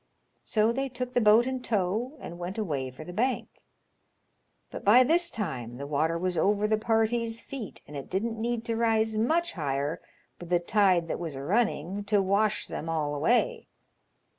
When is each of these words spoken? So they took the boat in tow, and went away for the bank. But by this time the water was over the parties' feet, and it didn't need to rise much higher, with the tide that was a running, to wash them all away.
So 0.43 0.71
they 0.71 0.89
took 0.89 1.13
the 1.13 1.21
boat 1.21 1.45
in 1.45 1.61
tow, 1.61 2.17
and 2.19 2.39
went 2.39 2.57
away 2.57 2.89
for 2.89 3.03
the 3.03 3.13
bank. 3.13 3.61
But 4.71 4.83
by 4.83 5.03
this 5.03 5.29
time 5.29 5.77
the 5.77 5.85
water 5.85 6.17
was 6.17 6.39
over 6.39 6.67
the 6.67 6.79
parties' 6.79 7.39
feet, 7.39 7.83
and 7.85 7.95
it 7.95 8.09
didn't 8.09 8.41
need 8.41 8.65
to 8.65 8.75
rise 8.75 9.15
much 9.19 9.53
higher, 9.53 10.01
with 10.39 10.49
the 10.49 10.57
tide 10.59 11.07
that 11.07 11.19
was 11.19 11.35
a 11.35 11.43
running, 11.43 12.03
to 12.05 12.19
wash 12.19 12.65
them 12.65 12.89
all 12.89 13.13
away. 13.13 13.67